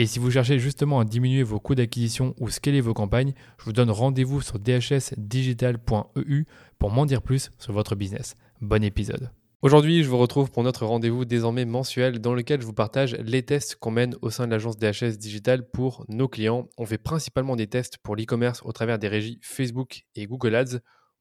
[0.00, 3.64] Et si vous cherchez justement à diminuer vos coûts d'acquisition ou scaler vos campagnes, je
[3.64, 6.44] vous donne rendez-vous sur dhsdigital.eu
[6.78, 8.36] pour m'en dire plus sur votre business.
[8.60, 9.32] Bon épisode.
[9.60, 13.42] Aujourd'hui, je vous retrouve pour notre rendez-vous désormais mensuel dans lequel je vous partage les
[13.42, 16.68] tests qu'on mène au sein de l'agence DHS Digital pour nos clients.
[16.78, 20.78] On fait principalement des tests pour l'e-commerce au travers des régies Facebook et Google Ads.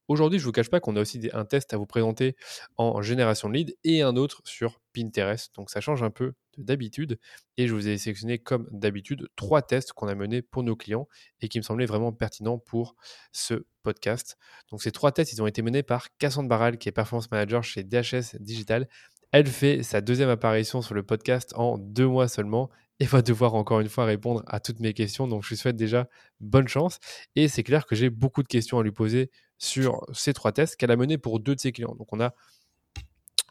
[0.08, 2.36] Aujourd'hui, je ne vous cache pas qu'on a aussi un test à vous présenter
[2.78, 5.54] en génération de lead et un autre sur Pinterest.
[5.56, 7.20] Donc ça change un peu d'habitude.
[7.58, 11.08] Et je vous ai sélectionné comme d'habitude trois tests qu'on a menés pour nos clients
[11.42, 12.96] et qui me semblaient vraiment pertinents pour
[13.32, 14.38] ce podcast.
[14.72, 17.64] Donc ces trois tests, ils ont été menés par Cassandre Barral, qui est Performance Manager
[17.64, 18.88] chez DHS Digital.
[19.34, 22.70] Elle fait sa deuxième apparition sur le podcast en deux mois seulement
[23.00, 25.28] et va devoir encore une fois répondre à toutes mes questions.
[25.28, 26.08] Donc je lui souhaite déjà
[26.40, 27.00] bonne chance.
[27.36, 30.76] Et c'est clair que j'ai beaucoup de questions à lui poser sur ces trois tests
[30.76, 31.96] qu'elle a menés pour deux de ses clients.
[31.96, 32.34] Donc on a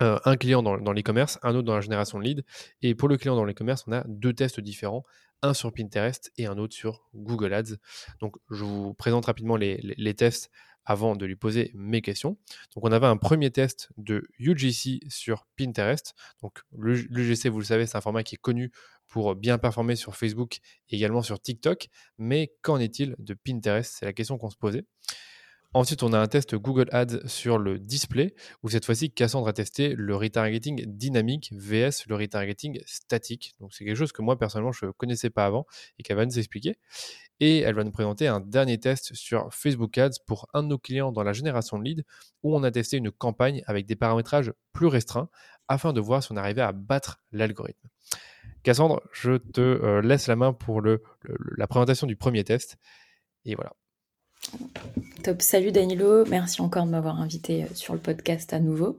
[0.03, 2.43] euh, un client dans, dans l'e-commerce, un autre dans la génération de leads.
[2.83, 5.05] Et pour le client dans l'e-commerce, on a deux tests différents,
[5.43, 7.77] un sur Pinterest et un autre sur Google Ads.
[8.21, 10.51] Donc je vous présente rapidement les, les, tests
[10.85, 12.37] avant de lui poser mes questions.
[12.75, 16.15] Donc on avait un premier test de UGC sur Pinterest.
[16.43, 18.71] Donc l'UGC, vous le savez, c'est un format qui est connu
[19.09, 20.59] pour bien performer sur Facebook
[20.91, 21.89] et également sur TikTok.
[22.19, 23.97] Mais qu'en est-il de Pinterest?
[23.99, 24.85] C'est la question qu'on se posait.
[25.77, 29.53] Ensuite, on a un test Google Ads sur le display, où cette fois-ci, Cassandre a
[29.53, 33.55] testé le retargeting dynamique VS le retargeting statique.
[33.61, 35.67] Donc, c'est quelque chose que moi, personnellement, je ne connaissais pas avant
[35.99, 36.79] et qu'elle va nous expliquer.
[37.41, 40.79] Et elle va nous présenter un dernier test sur Facebook Ads pour un de nos
[40.79, 42.05] clients dans la génération de leads,
[42.43, 45.29] où on a testé une campagne avec des paramétrages plus restreints
[45.69, 47.87] afin de voir si on arrivait à battre l'algorithme.
[48.63, 52.79] Cassandre, je te euh, laisse la main pour la présentation du premier test.
[53.45, 53.75] Et voilà.
[55.23, 58.99] Top, salut Danilo, merci encore de m'avoir invité euh, sur le podcast à nouveau.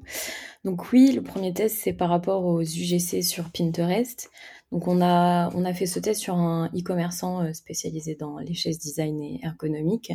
[0.66, 4.30] Donc oui, le premier test c'est par rapport aux UGC sur Pinterest.
[4.72, 8.54] Donc on a, on a fait ce test sur un e-commerçant euh, spécialisé dans les
[8.54, 10.12] chaises design et ergonomiques.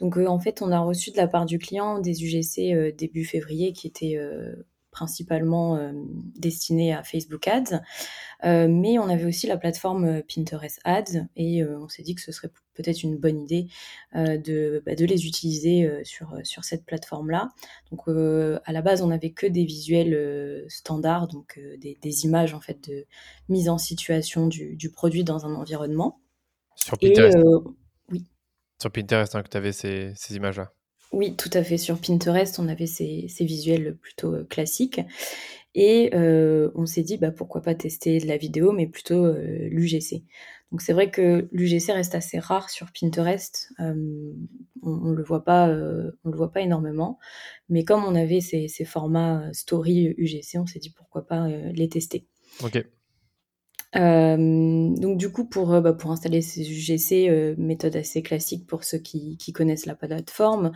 [0.00, 3.24] Donc euh, en fait on a reçu de la part du client des UGC début
[3.24, 4.18] février qui étaient
[4.92, 5.90] principalement euh,
[6.36, 7.80] destiné à Facebook Ads,
[8.44, 12.20] euh, mais on avait aussi la plateforme euh, Pinterest Ads et on s'est dit que
[12.20, 13.68] ce serait peut-être une bonne idée
[14.14, 17.48] de, bah, de les utiliser sur, sur cette plateforme-là.
[17.90, 22.60] Donc à la base, on n'avait que des visuels standards, donc des, des, images en
[22.60, 23.04] fait de
[23.50, 26.20] mise en situation du, du produit dans un environnement.
[26.76, 27.36] Sur Pinterest.
[28.10, 28.24] oui.
[28.80, 30.72] Sur Pinterest, hein, que tu avais ces, ces images-là.
[31.12, 31.76] Oui, tout à fait.
[31.76, 35.00] Sur Pinterest, on avait ces, visuels plutôt euh, classiques.
[35.74, 39.68] Et euh, on s'est dit, bah, pourquoi pas tester de la vidéo, mais plutôt euh,
[39.70, 40.24] l'UGC.
[40.70, 43.72] Donc c'est vrai que l'UGC reste assez rare sur Pinterest.
[43.78, 43.94] on,
[44.82, 47.18] ne le voit pas, on le voit pas énormément.
[47.68, 52.26] Mais comme on avait ces, formats story UGC, on s'est dit pourquoi pas les tester.
[52.64, 52.82] Ok.
[53.94, 58.66] Euh, donc du coup, pour, euh, bah, pour installer ces UGC, euh, méthode assez classique
[58.66, 60.72] pour ceux qui, qui connaissent la plateforme,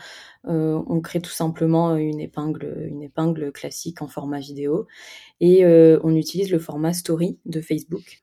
[0.47, 4.87] euh, on crée tout simplement une épingle, une épingle classique en format vidéo
[5.41, 8.22] et on utilise le format story de Facebook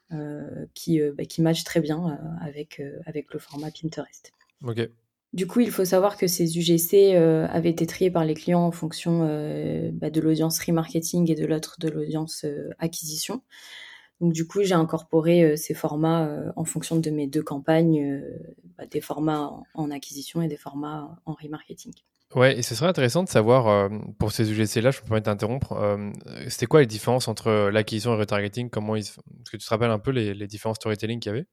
[0.73, 4.31] qui, bah, qui match très bien avec, avec le format Pinterest.
[4.63, 4.89] Ok.
[5.31, 8.71] Du coup, il faut savoir que ces UGC avaient été triés par les clients en
[8.71, 9.19] fonction
[9.93, 12.45] bah, de l'audience remarketing et de l'autre de l'audience
[12.79, 13.43] acquisition.
[14.23, 18.01] Donc du coup, j'ai incorporé euh, ces formats euh, en fonction de mes deux campagnes,
[18.01, 18.21] euh,
[18.77, 21.91] bah, des formats en, acquisition et des formats en remarketing.
[22.33, 25.99] Ouais, et ce serait intéressant de savoir, pour ces UGC-là, je peux pas t'interrompre,
[26.47, 28.71] c'était quoi les différences entre l'acquisition et le retargeting?
[28.71, 29.17] Comment Est-ce
[29.51, 31.45] que tu te rappelles un peu les, les différents storytelling qu'il y avait?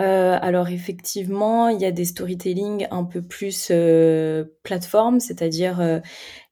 [0.00, 6.00] Euh, alors effectivement, il y a des storytelling un peu plus euh, plateforme, c'est-à-dire euh,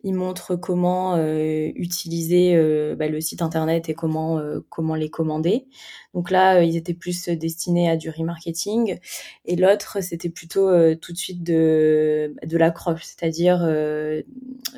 [0.04, 5.10] il montre comment euh, utiliser euh, bah, le site internet et comment euh, comment les
[5.10, 5.66] commander.
[6.14, 8.98] Donc là, ils étaient plus destinés à du remarketing
[9.44, 13.60] et l'autre, c'était plutôt tout de suite de de l'accroche, c'est-à-dire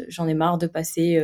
[0.09, 1.21] j'en ai marre de passer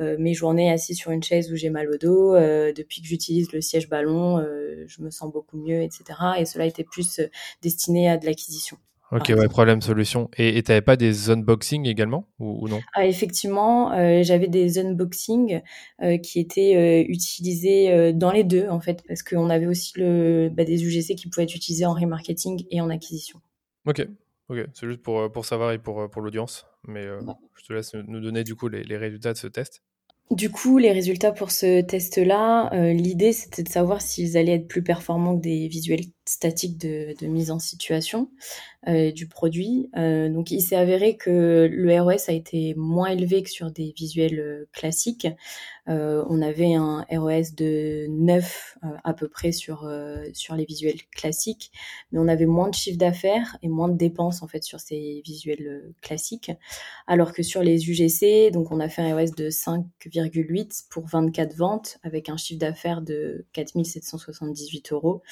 [0.00, 2.34] mes journées assis sur une chaise où j'ai mal au dos.
[2.34, 4.44] depuis que j'utilise le siège ballon,
[4.86, 6.04] je me sens beaucoup mieux, etc.
[6.38, 7.20] Et cela était plus
[7.62, 8.76] destiné à de l'acquisition.
[9.14, 10.28] Ok, ouais, problème, solution.
[10.38, 12.80] Et tu n'avais pas des unboxings également ou, non?
[12.94, 15.62] Ah, Effectivement, euh, j'avais des unboxings
[16.02, 20.50] euh, qui étaient euh, utilisés dans les deux, en fait, parce qu'on avait aussi le,
[20.52, 23.40] bah, des UGC qui pouvaient être utilisés en remarketing et en acquisition.
[23.86, 24.04] Ok,
[24.48, 26.66] ok, c'est juste pour, pour savoir et pour, pour l'audience.
[26.88, 29.84] Mais je te laisse nous donner du coup les, les résultats de ce test.
[30.30, 34.82] Du coup, les résultats pour ce test-là, l'idée c'était de savoir s'ils allaient être plus
[34.82, 38.28] performants que des visuels statiques de, de mise en situation.
[38.86, 39.88] Euh, du produit.
[39.96, 43.94] Euh, donc il s'est avéré que le ROS a été moins élevé que sur des
[43.96, 45.26] visuels euh, classiques.
[45.86, 49.90] on avait un ROS de 9 à peu près sur,
[50.32, 51.70] sur les visuels classiques,
[52.10, 55.20] mais on avait moins de chiffre d'affaires et moins de dépenses en fait sur ces
[55.26, 56.50] visuels classiques.
[57.06, 61.54] Alors que sur les UGC, donc on a fait un ROS de 5,8 pour 24
[61.54, 65.22] ventes avec un chiffre d'affaires de 4778 euros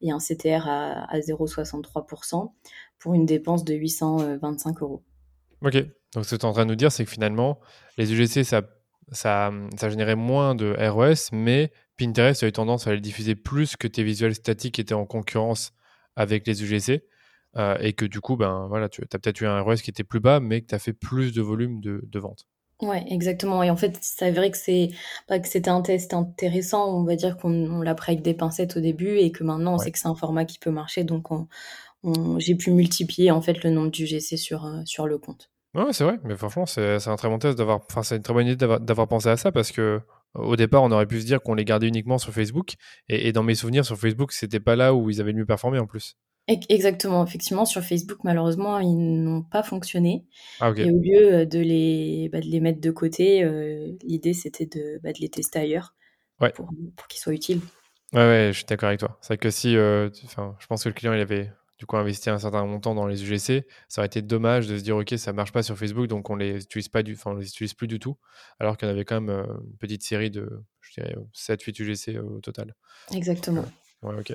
[0.00, 2.52] et un À, à 0,63%
[2.98, 5.02] pour une dépense de 825 euros.
[5.62, 5.74] Ok,
[6.14, 7.58] donc ce que tu es en train de nous dire, c'est que finalement,
[7.96, 8.62] les UGC, ça,
[9.10, 13.76] ça, ça générait moins de ROS, mais Pinterest a eu tendance à les diffuser plus
[13.76, 15.72] que tes visuels statiques étaient en concurrence
[16.16, 17.02] avec les UGC.
[17.56, 20.04] Euh, et que du coup, ben, voilà, tu as peut-être eu un ROS qui était
[20.04, 22.46] plus bas, mais que tu as fait plus de volume de, de vente.
[22.80, 23.62] Ouais, exactement.
[23.62, 24.90] Et en fait, c'est vrai que c'est
[25.26, 26.96] pas que c'était un test intéressant.
[26.96, 29.78] On va dire qu'on l'a pris avec des pincettes au début et que maintenant on
[29.78, 31.02] sait que c'est un format qui peut marcher.
[31.02, 31.48] Donc on,
[32.38, 35.50] j'ai pu multiplier en fait le nombre d'UGC sur, euh, sur le compte.
[35.74, 38.32] Ouais, c'est vrai, mais franchement, c'est un très bon test d'avoir, enfin, c'est une très
[38.32, 40.00] bonne idée d'avoir pensé à ça parce que
[40.34, 42.74] au départ, on aurait pu se dire qu'on les gardait uniquement sur Facebook.
[43.08, 45.78] Et, dans mes souvenirs, sur Facebook, c'était pas là où ils avaient le mieux performé
[45.78, 46.16] en plus.
[46.48, 50.24] Exactement, effectivement, sur Facebook, malheureusement, ils n'ont pas fonctionné.
[50.60, 54.32] Ah, et au lieu euh, de les, bah, de les mettre de côté, euh, l'idée
[54.32, 55.94] c'était de, bah, de, les tester ailleurs
[56.54, 57.60] pour, pour qu'ils soient utiles.
[58.14, 59.18] Ouais, ouais, je suis d'accord avec toi.
[59.20, 59.76] C'est vrai que si,
[60.24, 63.06] enfin, je pense que le client il avait du coup investir un certain montant dans
[63.06, 66.08] les UGC, ça aurait été dommage de se dire ok ça marche pas sur Facebook
[66.08, 68.16] donc on les utilise pas du, enfin on les utilise plus du tout,
[68.58, 70.48] alors qu'il y en avait quand même euh, une petite série de
[70.80, 72.74] je dirais 7-8 UGC au total.
[73.12, 73.64] Exactement.
[74.02, 74.34] Ouais, ok.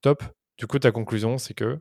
[0.00, 0.22] Top.
[0.62, 1.80] Du coup ta conclusion c'est que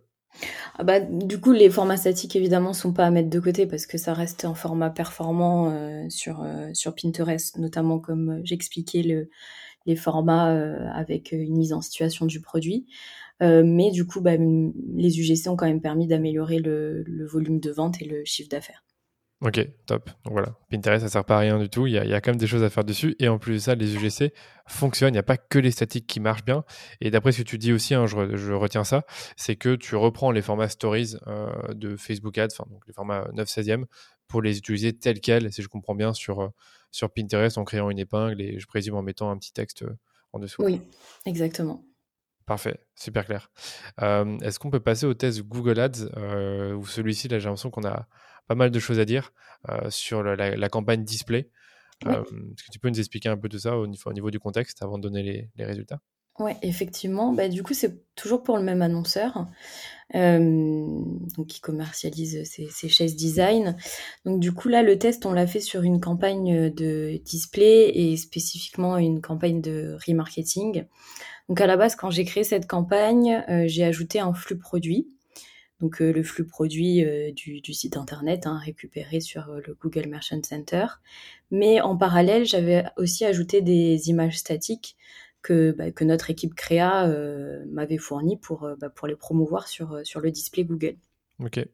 [0.78, 3.86] ah bah, du coup, les formats statiques, évidemment, sont pas à mettre de côté parce
[3.86, 9.30] que ça reste un format performant euh, sur, euh, sur Pinterest, notamment comme j'expliquais le,
[9.86, 10.48] les formats
[10.96, 12.88] avec une mise en situation du produit.
[13.42, 17.72] Euh, mais du coup, bah, les UGC ont quand même permis d'améliorer le, volume de
[17.72, 18.84] vente et le chiffre d'affaires.
[19.42, 20.10] Ok, top.
[20.24, 21.88] Donc voilà, Pinterest, ça sert pas à rien du tout.
[21.88, 23.16] Il y, a, quand même des choses à faire dessus.
[23.18, 24.34] Et en plus de ça, les UGC
[24.68, 25.10] fonctionnent.
[25.10, 26.64] Il n'y a pas que les statiques qui marchent bien.
[27.00, 29.04] Et d'après ce que tu dis aussi, hein, je, retiens ça,
[29.36, 33.28] c'est que tu reprends les formats stories euh, de Facebook Ads, enfin donc les formats
[33.34, 33.86] 9-16e,
[34.28, 36.50] pour les utiliser tels quels, si je comprends bien, sur, euh,
[36.92, 39.84] sur Pinterest en créant une épingle et je présume en mettant un petit texte
[40.34, 40.64] en dessous.
[40.64, 40.82] Oui,
[41.26, 41.84] exactement.
[42.46, 43.50] Parfait, super clair.
[44.02, 47.70] Euh, est-ce qu'on peut passer au test Google Ads euh, ou celui-ci, là j'ai l'impression
[47.70, 48.08] qu'on a
[48.52, 49.32] pas mal de choses à dire
[49.70, 51.50] euh, sur la, campagne display.
[52.06, 54.98] Est-ce que tu peux nous expliquer un peu tout ça au niveau, du contexte avant
[54.98, 56.02] de donner les, résultats?
[56.40, 57.32] Oui, effectivement.
[57.32, 59.48] Bah, du coup, c'est toujours pour le même annonceur
[60.14, 63.78] donc qui commercialise ses, chaises design.
[64.26, 68.18] Donc du coup, là, le test, on l'a fait sur une campagne de display et
[68.18, 70.84] spécifiquement une campagne de remarketing.
[71.48, 75.08] Donc à la base, quand j'ai créé cette campagne, euh, j'ai ajouté un flux produit.
[75.82, 80.42] Donc euh, le flux produit euh, du, site internet hein, récupéré sur le Google Merchant
[80.44, 80.86] Center.
[81.50, 84.96] Mais en parallèle, j'avais aussi ajouté des images statiques
[85.42, 87.08] que, bah, que notre équipe créa
[87.72, 90.96] m'avait fournies pour, bah, pour les promouvoir sur, sur le display Google.
[91.44, 91.66] Ok.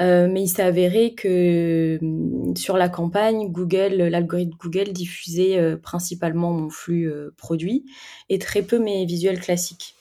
[0.00, 5.76] Euh, mais il s'est avéré que mm, sur la campagne, Google, l'algorithme Google diffusait euh,
[5.76, 7.84] principalement mon flux euh, produit
[8.28, 9.94] et très peu mes visuels classiques.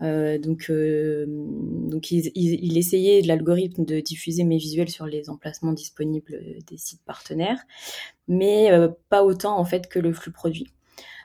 [0.00, 6.76] Donc, donc il, il, essayait l'algorithme de diffuser mes visuels sur les emplacements disponibles des
[6.76, 7.58] sites partenaires,
[8.28, 8.70] mais
[9.08, 10.72] pas autant en fait que le flux produit.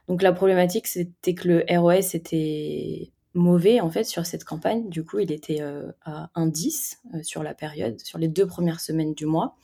[0.08, 4.90] Donc la problématique, c'était que le ROS était mauvais en fait sur cette campagne.
[4.90, 8.80] Du coup, il était euh, à 1,10 euh, sur la période, sur les deux premières
[8.80, 9.56] semaines du mois.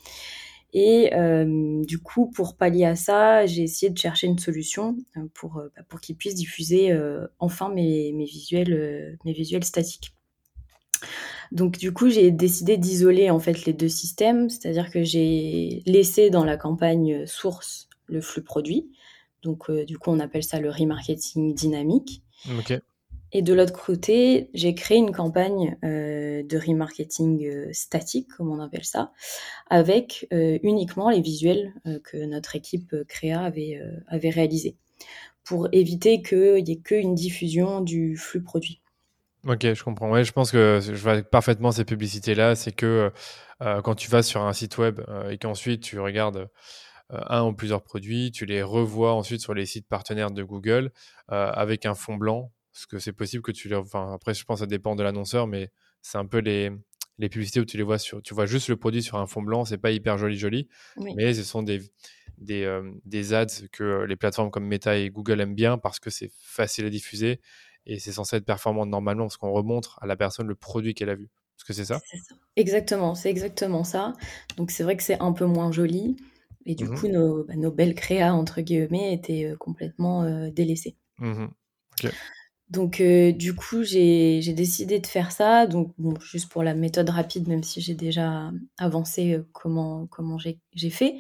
[0.72, 4.98] Et euh, du coup, pour pallier à ça, j'ai essayé de chercher une solution
[5.34, 6.96] pour, bah, pour qu'il puisse diffuser
[7.40, 10.14] enfin mes, mes, visuels, mes visuels statiques.
[11.52, 16.30] Donc du coup, j'ai décidé d'isoler en fait les deux systèmes, c'est-à-dire que j'ai laissé
[16.30, 18.92] dans la campagne source le flux produit.
[19.42, 22.22] Donc du coup, on appelle ça le remarketing dynamique.
[22.60, 22.80] Ok.
[23.32, 28.60] Et de l'autre côté, j'ai créé une campagne euh, de remarketing euh, statique, comme on
[28.60, 29.12] appelle ça,
[29.70, 34.78] avec euh, uniquement les visuels que notre équipe créa avait, avait réalisés,
[35.44, 38.82] pour éviter qu'il n'y ait qu'une diffusion du flux produit.
[39.48, 40.12] Ok, je comprends.
[40.12, 42.56] Ouais, je pense que je vois parfaitement ces publicités-là.
[42.56, 43.12] C'est que
[43.60, 46.50] quand tu vas sur un site web et qu'ensuite tu regardes
[47.10, 50.92] un ou plusieurs produits, tu les revois ensuite sur les sites partenaires de Google
[51.30, 53.76] avec un fond blanc parce que c'est possible que tu les.
[53.76, 55.72] Enfin, après, je pense que ça dépend de l'annonceur, mais
[56.02, 56.72] c'est un peu les,
[57.18, 58.22] les publicités où tu les vois sur.
[58.22, 60.68] Tu vois juste le produit sur un fond blanc, c'est pas hyper joli, joli.
[60.98, 61.82] Mais ce sont des,
[62.38, 66.10] des, euh, des ads que les plateformes comme Meta et Google aiment bien parce que
[66.10, 67.42] c'est facile à diffuser
[67.86, 71.10] et c'est censé être performant normalement parce qu'on remontre à la personne le produit qu'elle
[71.10, 71.26] a vu.
[71.58, 72.00] Est-ce que c'est ça,
[72.56, 74.14] Exactement, c'est exactement ça.
[74.56, 76.16] Donc c'est vrai que c'est un peu moins joli.
[76.66, 80.50] Et du mmh coup, nos, bah, nos, belles créas, entre guillemets, étaient euh, complètement euh,
[80.52, 80.96] délaissées.
[81.18, 81.48] Mmh.
[82.70, 85.66] Donc euh, du coup, j'ai décidé de faire ça.
[85.66, 90.90] Donc juste pour la méthode rapide, même si j'ai déjà avancé euh, comment comment j'ai
[90.90, 91.16] fait.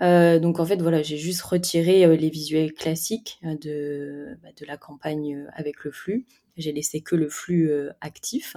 [0.00, 4.78] Euh, donc en fait, voilà, j'ai juste retiré les visuels classiques de bah, de la
[4.78, 6.26] campagne avec le flux.
[6.56, 8.56] J'ai laissé que le flux actif.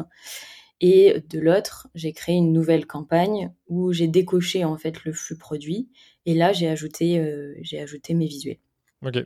[0.81, 5.37] Et de l'autre, j'ai créé une nouvelle campagne où j'ai décoché en fait le flux
[5.37, 5.89] produit.
[6.25, 7.21] Et là, j'ai ajouté
[7.61, 8.59] j'ai ajouté mes visuels.
[9.01, 9.25] Ok.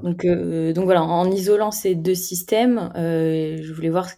[0.00, 4.08] Donc, euh, donc voilà, en isolant ces deux systèmes, euh, je voulais voir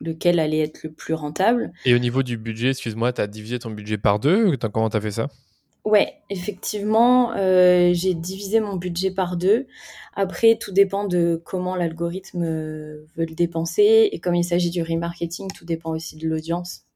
[0.00, 1.72] lequel allait être le plus rentable.
[1.84, 4.96] Et au niveau du budget, excuse-moi, tu as divisé ton budget par deux Comment tu
[4.96, 5.28] as fait ça?
[5.84, 9.66] Ouais, effectivement, euh, j'ai divisé mon budget par deux.
[10.14, 14.08] Après, tout dépend de comment l'algorithme veut le dépenser.
[14.12, 16.86] Et comme il s'agit du remarketing, tout dépend aussi de l'audience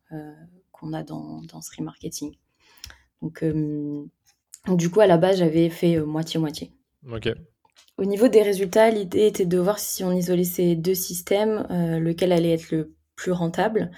[0.73, 2.35] qu'on a dans, dans, ce remarketing.
[3.23, 3.45] Donc,
[4.69, 6.71] du coup, à la base, j'avais fait moitié-moitié.
[7.11, 7.31] ok.
[7.97, 12.01] Au niveau des résultats, l'idée était de voir si on isolait ces deux systèmes, euh,
[12.01, 13.93] lequel allait être le plus rentable.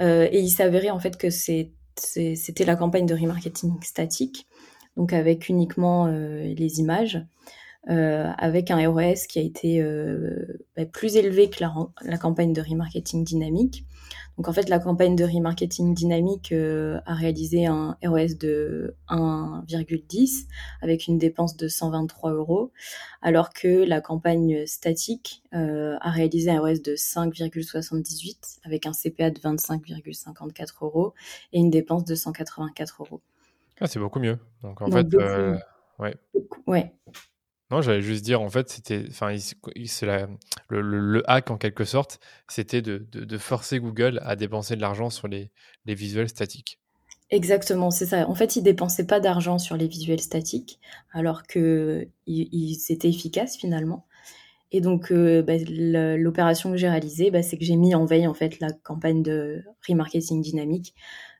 [0.00, 4.46] Euh, et il s'avérait en fait que c'était la campagne de remarketing statique,
[4.96, 7.24] donc avec uniquement euh, les images,
[7.88, 9.82] avec un ROS qui a été
[10.76, 13.84] bah, plus élevé que la, la, campagne de remarketing dynamique.
[14.36, 20.46] Donc en fait, la campagne de remarketing dynamique euh, a réalisé un ROS de 1,10
[20.80, 22.72] avec une dépense de 123 euros,
[23.20, 29.30] alors que la campagne statique euh, a réalisé un ROS de 5,78 avec un CPA
[29.30, 31.14] de 25,54 euros
[31.52, 33.20] et une dépense de 184 euros.
[33.80, 34.38] Ah, c'est beaucoup mieux.
[34.62, 35.58] Donc en fait, euh,
[35.98, 36.14] ouais.
[36.66, 36.94] ouais.
[37.72, 39.34] Non, j'allais juste dire, en fait, c'était, enfin,
[40.68, 45.26] le, le, hack en quelque sorte, c'était de, forcer Google à dépenser de l'argent sur
[45.26, 45.50] les,
[45.86, 46.78] visuels statiques.
[47.30, 48.28] Exactement, c'est ça.
[48.28, 50.80] En fait, ils dépensaient pas d'argent sur les visuels statiques,
[51.12, 54.04] alors que ils, étaient efficaces finalement.
[54.70, 55.54] Et donc, euh, bah,
[56.18, 59.22] l'opération que j'ai réalisée, bah, c'est que j'ai mis en veille en fait la campagne
[59.22, 60.94] de remarketing dynamique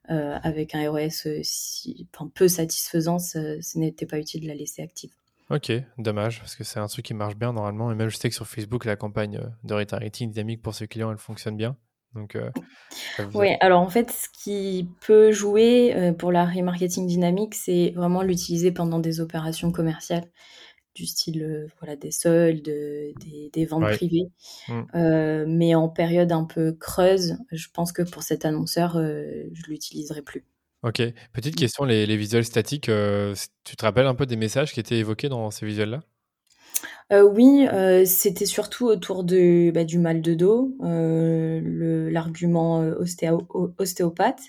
[0.08, 3.18] euh, avec un ROS euh, si, peu satisfaisant.
[3.18, 5.10] Ce n'était pas utile de la laisser active.
[5.52, 7.92] Ok, dommage, parce que c'est un truc qui marche bien normalement.
[7.92, 10.88] Et même je sais que sur Facebook, la campagne euh, de retargeting dynamique pour ses
[10.88, 11.76] clients, elle fonctionne bien.
[12.14, 12.50] Donc, euh,
[13.34, 18.22] oui, alors en fait, ce qui peut jouer euh, pour la remarketing dynamique, c'est vraiment
[18.22, 20.24] l'utiliser pendant des opérations commerciales,
[20.94, 24.28] du style voilà, des soldes, des, des ventes privées.
[24.68, 25.44] Mmh.
[25.48, 30.44] mais en période un peu creuse, je pense que pour cet annonceur, je l'utiliserai plus.
[30.82, 31.00] Ok.
[31.32, 31.58] Petite mmh.
[31.58, 33.34] question, les, visuels statiques, euh,
[33.64, 36.02] tu te rappelles un peu des messages qui étaient évoqués dans ces visuels-là?
[37.12, 42.80] Euh, oui, euh, c'était surtout autour de, bah, du mal de dos, l'argument
[43.78, 44.42] ostéopathe.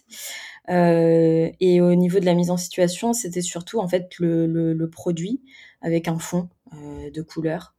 [0.69, 5.41] et au niveau de la mise en situation, c'était surtout en fait le, produit
[5.81, 7.75] avec un fond de couleur.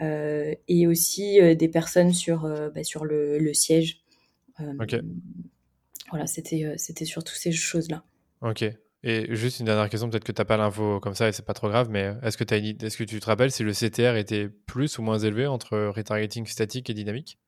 [0.00, 2.42] et aussi des personnes sur,
[2.74, 4.04] bah, sur le, le siège.
[4.78, 5.00] Ok.
[6.10, 8.02] Voilà, c'était euh, c'était surtout ces choses-là.
[8.42, 8.64] Ok.
[9.04, 11.44] Et juste une dernière question, peut-être que tu n'as pas l'info comme ça et c'est
[11.44, 14.48] pas trop grave, mais est-ce que, est que tu te rappelles si le CTR était
[14.48, 17.38] plus ou moins élevé entre retargeting statique et dynamique?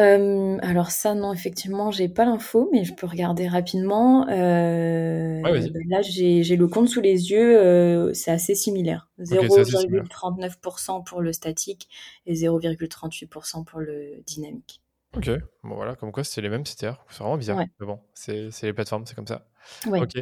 [0.00, 4.26] Euh, alors ça non effectivement j'ai pas l'info mais je peux regarder rapidement.
[4.30, 5.42] Euh,
[5.88, 9.10] là j'ai le compte sous les yeux, c'est assez similaire.
[9.20, 11.88] 0,39% pour le statique
[12.26, 14.81] et 0,38% pour le dynamique.
[15.16, 15.30] Ok,
[15.62, 17.04] bon voilà, comme quoi c'est les mêmes CTR.
[17.10, 17.58] C'est vraiment bizarre.
[17.58, 19.46] Mais bon, c'est les plateformes, c'est comme ça.
[19.86, 20.14] Ok.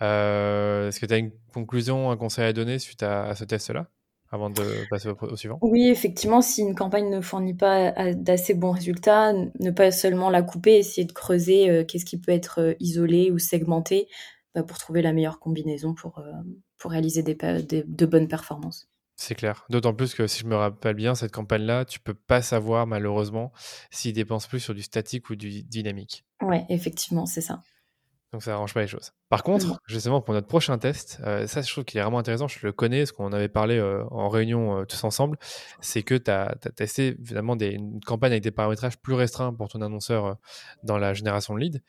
[0.00, 3.88] Euh, est-ce que tu as une conclusion, un conseil à donner suite à, ce test-là
[4.30, 5.58] avant de passer au, suivant?
[5.60, 10.42] Oui, effectivement, si une campagne ne fournit pas d'assez bons résultats, ne pas seulement la
[10.42, 14.08] couper, essayer de creuser euh, qu'est-ce qui peut être euh, isolé ou segmenté
[14.54, 16.32] bah, pour trouver la meilleure combinaison pour, euh,
[16.78, 18.91] pour réaliser des, de bonnes performances.
[19.22, 19.64] C'est clair.
[19.70, 23.52] D'autant plus que si je me rappelle bien, cette campagne-là, tu peux pas savoir malheureusement
[23.92, 26.24] s'ils dépensent plus sur du statique ou du dynamique.
[26.42, 27.62] Oui, effectivement, c'est ça.
[28.32, 29.12] Donc ça arrange pas les choses.
[29.28, 32.48] Par contre, justement, pour notre prochain test, euh, ça je trouve qu'il est vraiment intéressant,
[32.48, 35.38] je le connais, ce qu'on avait parlé euh, en réunion euh, tous ensemble,
[35.80, 39.68] c'est que tu as, testé finalement des, une campagne avec des paramétrages plus restreints pour
[39.68, 40.36] ton annonceur
[40.82, 41.80] dans la génération de leads.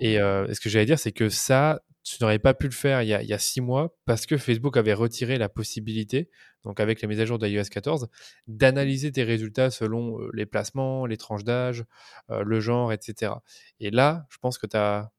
[0.00, 3.08] Et ce que j'allais dire, c'est que ça, tu n'aurais pas pu le faire il
[3.08, 6.30] y, a, six mois parce que Facebook avait retiré la possibilité,
[6.64, 8.08] donc avec les mises à jour d'iOS 14,
[8.46, 11.84] d'analyser tes résultats selon les placements, les tranches d'âge,
[12.28, 13.32] le genre, etc.
[13.80, 15.10] Et là, je pense que tu as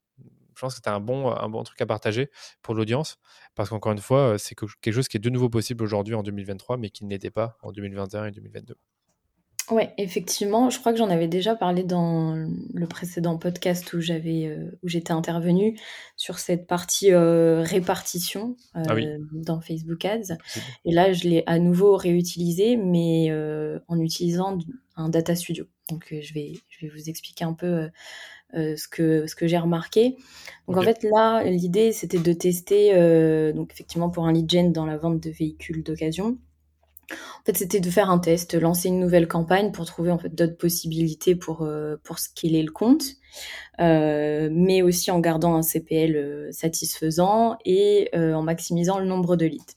[0.60, 2.30] je pense que un bon, un bon truc à partager
[2.62, 3.18] pour l'audience,
[3.56, 6.76] parce qu'encore une fois, c'est quelque chose qui est de nouveau possible aujourd'hui en 2023,
[6.78, 8.76] mais qui ne l'était pas en 2021 et 2022.
[9.72, 12.34] Oui, effectivement, je crois que j'en avais déjà parlé dans
[12.74, 15.80] le précédent podcast où j'avais euh, où j'étais intervenue
[16.18, 20.38] sur cette partie euh, répartition ah euh, dans Facebook Ads.
[20.86, 23.32] Et là, je l'ai à nouveau réutilisé, mais
[23.88, 24.58] en utilisant
[24.96, 25.66] un data studio.
[25.90, 27.90] Donc, je vais je vais vous expliquer un peu
[28.54, 30.18] ce que ce que j'ai remarqué.
[30.68, 32.94] Donc en fait là, l'idée c'était de tester
[33.54, 36.40] donc effectivement pour un lead gen dans la vente de véhicules d'occasion.
[37.12, 40.34] En fait, c'était de faire un test, lancer une nouvelle campagne pour trouver en fait
[40.34, 43.04] d'autres possibilités pour euh, pour scaler le compte,
[43.80, 49.46] euh, mais aussi en gardant un CPL euh, satisfaisant et en maximisant le nombre de
[49.46, 49.76] leads.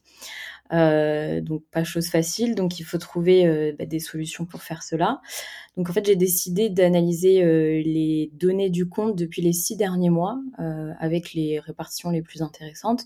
[0.73, 4.83] Euh, donc pas chose facile, donc il faut trouver euh, bah, des solutions pour faire
[4.83, 5.21] cela.
[5.77, 10.11] Donc en fait j'ai décidé d'analyser euh, les données du compte depuis les six derniers
[10.11, 10.39] mois
[10.99, 13.05] avec les répartitions les plus intéressantes.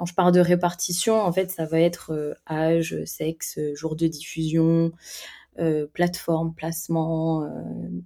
[0.00, 4.92] Quand je parle de répartition, en fait ça va être âge, sexe, jour de diffusion,
[5.92, 7.46] plateforme, placement,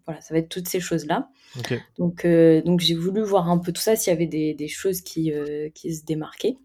[0.04, 1.28] voilà, ça va être toutes ces choses-là.
[1.98, 5.02] Donc, donc j'ai voulu voir un peu tout ça, s'il y avait des, des choses
[5.02, 5.32] qui,
[5.72, 6.56] qui se démarquaient.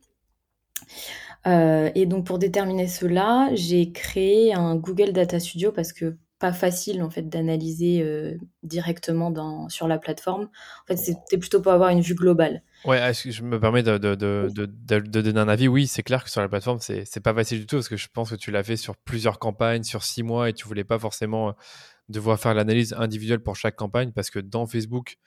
[1.48, 6.54] Euh, et donc pour déterminer cela, j'ai créé un Google Data Studio parce que pas
[6.54, 10.44] facile en fait d'analyser euh, directement dans, sur la plateforme.
[10.44, 12.64] En fait, c'était plutôt pour avoir une vue globale.
[12.86, 15.68] Ouais, je me permets de, de, de, de, donner un avis.
[15.68, 18.08] Oui, c'est clair que sur la plateforme, c'est, pas facile du tout parce que je
[18.12, 20.98] pense que tu l'as fait sur plusieurs campagnes, sur six mois et tu voulais pas
[20.98, 21.52] forcément euh,
[22.08, 25.18] devoir faire l'analyse individuelle pour chaque campagne parce que dans Facebook,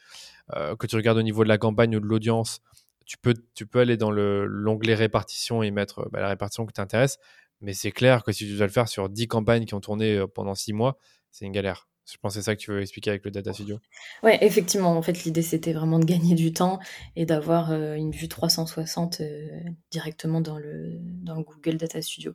[0.79, 2.61] que tu regardes au niveau de la campagne ou de l'audience,
[3.07, 7.19] tu peux, tu peux aller dans l'onglet répartition et mettre bah, la répartition qui t'intéresse.
[7.63, 10.25] Mais c'est clair que si tu dois le faire sur 10 campagnes qui ont tourné
[10.35, 10.99] pendant 6 mois,
[11.31, 11.89] c'est une galère.
[12.11, 13.79] Je pense que c'est ça que tu veux expliquer avec le Data Studio.
[14.25, 14.97] Ouais, effectivement.
[14.97, 16.81] En fait, l'idée, c'était vraiment de gagner du temps
[17.15, 19.49] et d'avoir euh, une vue 360 euh,
[19.91, 22.35] directement dans le, dans le Google Data Studio.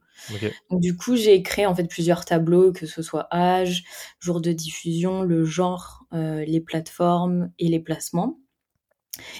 [0.71, 3.83] Donc, du coup, j'ai créé en fait plusieurs tableaux, que ce soit âge,
[4.19, 8.39] jour de diffusion, le genre, les plateformes et les placements.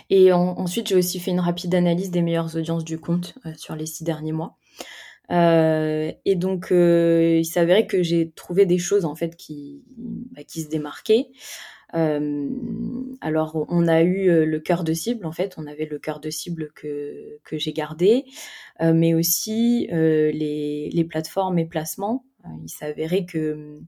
[0.10, 3.86] Et ensuite, j'ai aussi fait une rapide analyse des meilleures audiences du compte sur les
[3.86, 4.58] six derniers mois.
[5.32, 10.44] Euh, et donc, euh, il s'avérait que j'ai trouvé des choses en fait qui, bah,
[10.44, 11.28] qui se démarquaient.
[11.94, 16.30] alors, on a eu le cœur de cible, en fait, on avait le cœur de
[16.30, 18.26] cible que, que j'ai gardé,
[18.82, 22.26] mais aussi les, les plateformes et placements.
[22.64, 23.80] Il s'avérait que,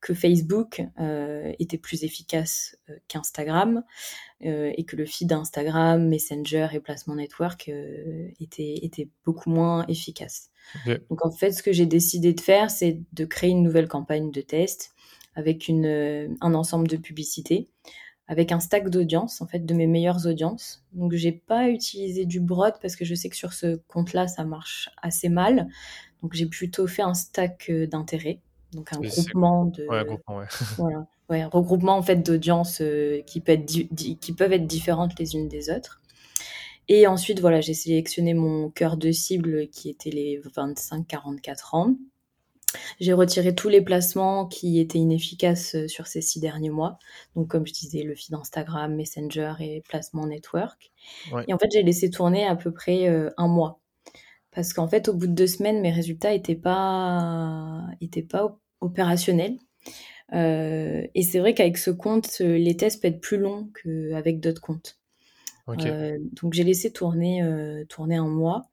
[0.00, 3.84] que Facebook euh, était plus efficace euh, qu'Instagram
[4.44, 7.70] euh, et que le feed d'Instagram, Messenger et Placement Network
[8.40, 9.84] était, était beaucoup moins
[11.10, 14.30] Donc en fait, ce que j'ai décidé de faire, c'est de créer une nouvelle campagne
[14.30, 14.94] de test
[15.34, 17.68] avec une, un ensemble de publicités
[18.28, 20.86] avec un stack d'audience, en fait, de mes meilleures audiences.
[20.92, 24.44] Donc, j'ai pas utilisé du broad parce que je sais que sur ce compte-là, ça
[24.44, 25.68] marche assez mal.
[26.22, 28.40] Donc j'ai plutôt fait un stack euh, d'intérêt,
[28.72, 30.46] donc un groupement de ouais, groupement, ouais.
[30.78, 35.18] voilà, ouais, un regroupement en fait d'audiences euh, qui, peut être qui peuvent être différentes
[35.18, 36.00] les unes des autres.
[36.88, 41.96] Et ensuite voilà, j'ai sélectionné mon cœur de cible qui était les 25-44 ans.
[43.00, 46.98] J'ai retiré tous les placements qui étaient inefficaces euh, sur ces six derniers mois.
[47.36, 50.90] Donc, comme je disais, le feed Instagram, Messenger et placement network.
[51.46, 53.82] Et en fait, j'ai laissé tourner à peu près un mois.
[54.52, 59.58] Parce qu'en fait, au bout de deux semaines, mes résultats n'étaient pas, étaient pas opérationnels.
[60.34, 64.60] Euh, et c'est vrai qu'avec ce compte, les tests peuvent être plus longs qu'avec d'autres
[64.60, 64.98] comptes.
[65.68, 68.68] Euh, donc j'ai laissé tourner, euh, tourner un mois.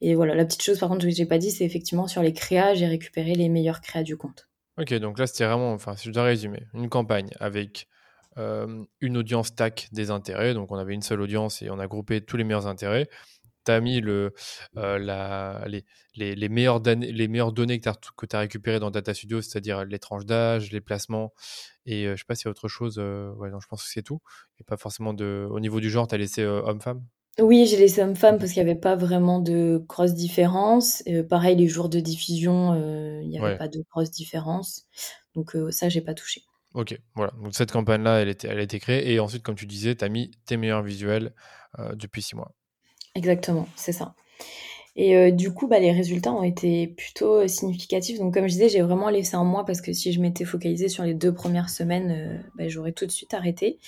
[0.00, 2.32] Et voilà, la petite chose par contre que j'ai pas dit, c'est effectivement sur les
[2.32, 4.48] créas, j'ai récupéré les meilleurs créas du compte.
[4.78, 7.86] Ok, donc là c'était vraiment, enfin si je dois résumer, une campagne avec
[8.36, 10.54] une audience TAC des intérêts.
[10.54, 13.08] Donc on avait une seule audience et on a groupé tous les meilleurs intérêts
[13.64, 14.32] tu as mis le,
[14.74, 17.90] la, les, les, les, meilleures les meilleures données que
[18.26, 21.32] tu as, récupérées dans Data Studio, c'est-à-dire les tranches d'âge, les placements,
[21.86, 22.98] et je sais pas s'il y a autre chose.
[22.98, 24.20] ouais, non, je pense que c'est tout.
[24.60, 25.46] Et pas forcément de.
[25.50, 27.02] Au niveau du genre, tu as laissé homme-femme?
[27.38, 31.02] Oui, j'ai laissé homme-femme parce qu'il n'y avait pas vraiment de grosse différence.
[31.30, 32.74] pareil, les jours de diffusion,
[33.22, 34.86] il n'y avait pas de grosse différence.
[35.34, 36.42] Donc ça, j'ai pas touché.
[36.74, 37.32] Ok, voilà.
[37.42, 39.12] Donc cette campagne-là, elle, elle a été créée.
[39.12, 41.32] Et ensuite, comme tu disais, tu as mis tes meilleurs visuels
[41.94, 42.52] depuis six mois.
[43.14, 44.14] Exactement, c'est ça.
[44.96, 48.18] Et du coup, bah, les résultats ont été plutôt significatifs.
[48.18, 50.88] Donc, comme je disais, j'ai vraiment laissé un mois parce que si je m'étais focalisée
[50.88, 53.78] sur les deux premières semaines, bah, j'aurais tout de suite arrêté.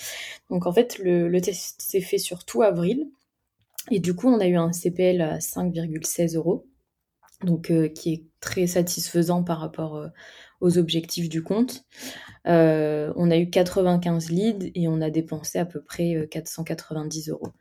[0.51, 3.09] Donc, en fait, le, le test s'est fait sur tout avril.
[3.91, 6.67] Et du coup, on a eu un CPL à 5,16 euros,
[7.43, 10.09] donc euh, qui est très satisfaisant par rapport euh,
[10.61, 11.85] aux objectifs du compte.
[12.47, 17.53] Euh, on a eu 95 leads et on a dépensé à peu près 490 euros.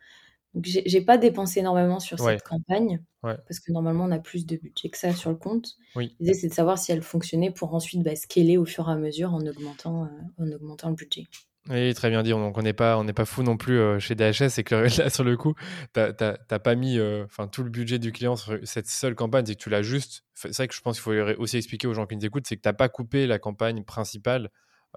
[0.54, 4.58] Donc j'ai pas dépensé énormément sur cette campagne parce que normalement on a plus de
[4.58, 5.78] budget que ça sur le compte.
[5.96, 8.96] L'idée c'est de savoir si elle fonctionnait pour ensuite bah, scaler au fur et à
[8.96, 11.26] mesure en augmentant, en augmentant le budget.
[11.70, 12.32] Oui, très bien dit.
[12.32, 14.50] Donc, on n'est pas, on pas fou non plus euh, chez DHS.
[14.50, 15.54] C'est que là, sur le coup,
[15.94, 19.46] tu n'as pas mis euh, tout le budget du client sur cette seule campagne.
[19.46, 20.24] C'est que tu l'as juste.
[20.34, 22.58] C'est vrai que je pense qu'il faut aussi expliquer aux gens qui nous écoutent c'est
[22.58, 24.50] que tu n'as pas coupé la campagne principale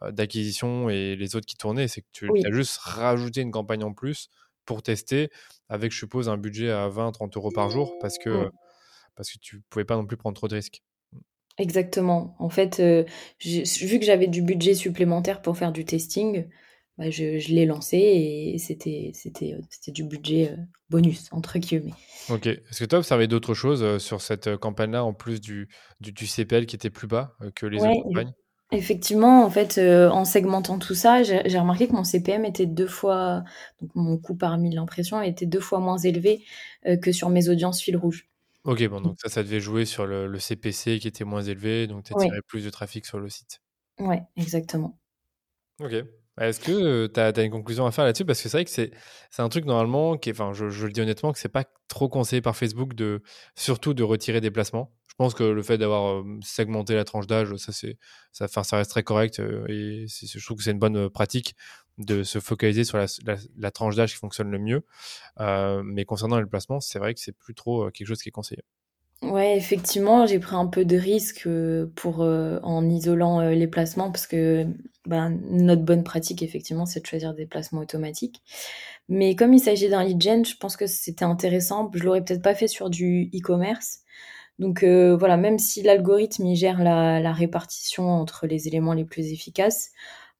[0.03, 1.87] euh, d'acquisition et les autres qui tournaient.
[1.87, 4.29] C'est que tu as juste rajouté une campagne en plus
[4.67, 5.31] pour tester
[5.69, 8.51] avec, je suppose, un budget à 20-30 euros par jour parce que, mmh.
[9.15, 10.83] parce que tu pouvais pas non plus prendre trop de risques.
[11.59, 12.37] Exactement.
[12.39, 13.05] En fait, euh,
[13.43, 16.47] vu que j'avais du budget supplémentaire pour faire du testing,
[16.99, 20.55] bah, je, je l'ai lancé et c'était c'était c'était du budget
[20.91, 21.95] bonus entre guillemets.
[22.29, 22.47] Ok.
[22.47, 25.69] Est-ce que tu as observé d'autres choses sur cette campagne-là en plus du,
[26.01, 28.33] du, du, CPL qui était plus bas que les autres campagnes?
[28.73, 33.45] Effectivement, en fait, en segmentant tout ça, j'ai remarqué que mon CPM était deux fois,
[33.81, 36.45] donc mon coût par mille impressions était deux fois moins élevé
[37.01, 38.29] que sur mes audiences fil rouge.
[38.67, 42.03] Ok, bon, donc ça, ça devait jouer sur le, CPC qui était moins élevé, donc
[42.03, 43.61] tu attirais plus de trafic sur le site.
[44.01, 44.99] Ouais, exactement.
[45.81, 45.93] Ok.
[46.41, 48.25] Est-ce que tu as, une conclusion à faire là-dessus?
[48.25, 48.93] Parce que c'est vrai que c'est
[49.39, 52.43] un truc normalement, qui enfin, je, je, le dis honnêtement, que c'est pas trop conseillé
[52.43, 53.23] par Facebook, de,
[53.55, 54.93] surtout de retirer des placements.
[55.19, 57.73] Je pense que le fait d'avoir segmenté la tranche d'âge, ça,
[58.33, 61.55] ça, ça reste très correct et je trouve que c'est une bonne pratique
[61.97, 64.85] de se focaliser sur la, tranche d'âge qui fonctionne le mieux.
[65.85, 68.63] mais concernant le placement, c'est vrai que c'est plus trop quelque chose qui est conseillé.
[69.23, 71.49] Ouais, effectivement, j'ai pris un peu de risque
[71.95, 74.67] pour en isolant les placements parce que
[75.07, 78.43] ben, notre bonne pratique, effectivement, c'est de choisir des placements automatiques.
[79.09, 81.91] Mais comme il s'agit d'un lead gen, je pense que c'était intéressant.
[81.95, 84.01] Je l'aurais peut-être pas fait sur du e-commerce.
[84.59, 89.91] Donc voilà, même si l'algorithme gère la, la, répartition entre les éléments les plus efficaces,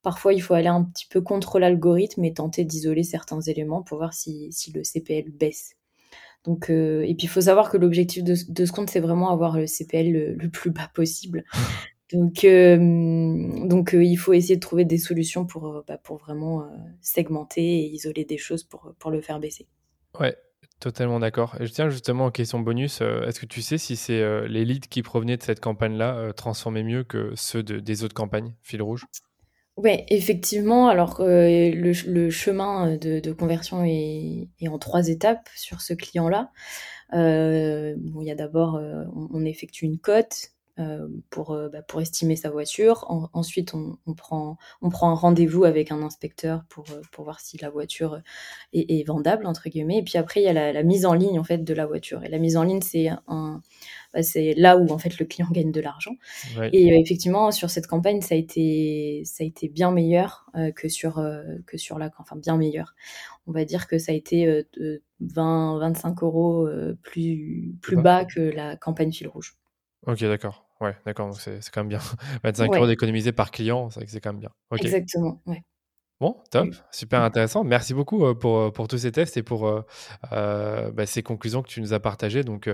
[0.07, 3.97] Parfois, il faut aller un petit peu contre l'algorithme et tenter d'isoler certains éléments pour
[3.97, 5.75] voir si, le CPL baisse.
[6.45, 9.57] Donc, euh, et puis, il faut savoir que l'objectif de, ce compte, c'est vraiment avoir
[9.57, 11.43] le CPL le, plus bas possible.
[12.13, 12.77] Donc, euh,
[13.67, 16.65] donc euh, il faut essayer de trouver des solutions pour, bah, pour vraiment
[17.01, 19.67] segmenter et isoler des choses pour, pour le faire baisser.
[20.17, 20.37] Ouais,
[20.79, 21.55] totalement d'accord.
[21.59, 23.01] Je tiens justement en question bonus.
[23.01, 27.03] Est-ce que tu sais si c'est les leads qui provenaient de cette campagne-là transformaient mieux
[27.03, 29.05] que ceux des autres campagnes, fil rouge?
[29.77, 30.89] Ouais, effectivement.
[30.89, 36.51] Alors, euh, le, chemin de, conversion est, en trois étapes sur ce client-là.
[37.13, 40.56] Euh, bon, il y a d'abord, euh, on, effectue une cote, euh,
[41.31, 43.05] pour, euh, bah, pour estimer sa voiture.
[43.33, 47.39] ensuite, on, on, prend, on prend un rendez-vous avec un inspecteur pour, euh, pour voir
[47.39, 48.21] si la voiture
[48.73, 49.97] est, est, vendable, entre guillemets.
[49.97, 51.87] Et puis après, il y a la, la, mise en ligne en fait, de la
[51.87, 52.23] voiture.
[52.23, 53.61] Et la mise en ligne, c'est un,
[54.13, 56.15] bah, c'est là où en fait le client gagne de l'argent.
[56.71, 61.15] Et effectivement, sur cette campagne, ça a été, ça a été bien meilleur que, sur,
[61.65, 62.11] que sur la...
[62.19, 62.95] Enfin, bien meilleur.
[63.47, 64.65] On va dire que ça a été
[65.19, 66.67] 20, 25 euros
[67.01, 69.55] plus, plus bas que la campagne fil rouge.
[70.05, 70.66] Ok, d'accord.
[70.79, 71.99] Ouais, d'accord, donc c'est quand même bien.
[72.43, 74.51] 25 euros d'économiser par client, c'est quand même bien.
[74.71, 75.63] Exactement, ouais.
[76.19, 77.63] Bon, top, super intéressant.
[77.63, 81.61] Merci beaucoup euh, pour, euh, pour tous ces tests et pour euh, bah, ces conclusions
[81.61, 82.43] que tu nous as partagées.
[82.43, 82.67] Donc,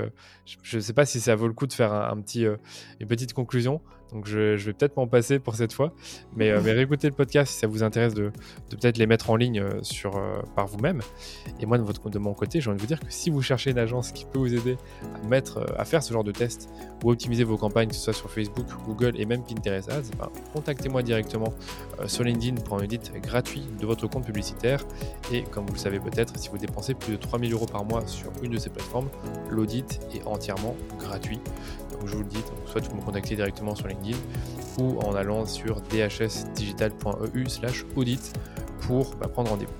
[0.63, 3.33] je ne sais pas si ça vaut le coup de faire un, petit, une petite
[3.33, 3.81] conclusion.
[4.13, 5.93] Donc, je, vais peut-être m'en passer pour cette fois.
[6.35, 8.31] Mais, mais réécoutez le podcast si ça vous intéresse de,
[8.69, 10.21] peut-être les mettre en ligne sur,
[10.55, 11.01] par vous-même.
[11.59, 13.79] Et moi, de, mon côté, j'ai envie de vous dire que si vous cherchez une
[13.79, 14.77] agence qui peut vous aider
[15.15, 16.69] à, mettre, à faire ce genre de tests
[17.03, 20.29] ou optimiser vos campagnes, que ce soit sur Facebook, Google et même Pinterest Ads, ben,
[20.53, 21.53] contactez-moi directement
[22.05, 24.85] sur LinkedIn pour un audit gratuit de votre compte publicitaire.
[25.31, 28.05] Et comme vous le savez peut-être, si vous dépensez plus de 3000 euros par mois
[28.07, 29.09] sur une de ces plateformes,
[29.49, 31.39] l'audit est entièrement gratuit.
[32.05, 34.17] Je vous le dis, soit vous me contactez directement sur LinkedIn
[34.79, 38.33] ou en allant sur dhsdigital.eu slash audit
[38.81, 39.73] pour bah, prendre rendez-vous.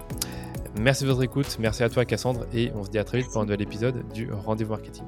[0.80, 3.28] Merci de votre écoute, merci à toi Cassandre et on se dit à très vite
[3.32, 5.06] pour un nouvel épisode du Rendez-vous Marketing.